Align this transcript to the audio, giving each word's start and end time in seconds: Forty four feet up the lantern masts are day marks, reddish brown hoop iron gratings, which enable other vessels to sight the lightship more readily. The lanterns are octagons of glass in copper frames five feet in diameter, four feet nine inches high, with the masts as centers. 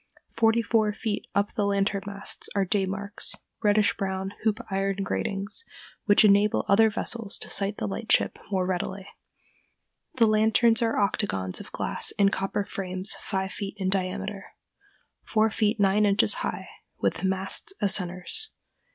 Forty 0.35 0.63
four 0.63 0.93
feet 0.93 1.27
up 1.35 1.53
the 1.53 1.67
lantern 1.67 2.01
masts 2.07 2.49
are 2.55 2.65
day 2.65 2.87
marks, 2.87 3.35
reddish 3.61 3.95
brown 3.97 4.31
hoop 4.41 4.59
iron 4.71 4.95
gratings, 5.03 5.63
which 6.05 6.25
enable 6.25 6.65
other 6.67 6.89
vessels 6.89 7.37
to 7.37 7.51
sight 7.51 7.77
the 7.77 7.87
lightship 7.87 8.39
more 8.49 8.65
readily. 8.65 9.07
The 10.15 10.25
lanterns 10.25 10.81
are 10.81 10.97
octagons 10.97 11.59
of 11.59 11.71
glass 11.71 12.09
in 12.17 12.29
copper 12.29 12.65
frames 12.65 13.15
five 13.21 13.51
feet 13.51 13.75
in 13.77 13.89
diameter, 13.89 14.45
four 15.21 15.51
feet 15.51 15.79
nine 15.79 16.07
inches 16.07 16.33
high, 16.41 16.67
with 16.99 17.17
the 17.17 17.27
masts 17.27 17.71
as 17.79 17.93
centers. 17.93 18.49